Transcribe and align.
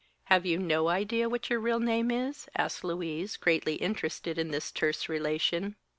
"Have 0.33 0.47
you 0.47 0.57
no 0.57 0.87
idea 0.87 1.29
what 1.29 1.51
your 1.51 1.59
real 1.59 1.79
name 1.79 2.09
is?" 2.09 2.49
asked 2.55 2.83
Louise, 2.83 3.37
greatly 3.37 3.75
interested 3.75 4.39
in 4.39 4.49
this 4.49 4.71
terse 4.71 5.07
relation. 5.07 5.75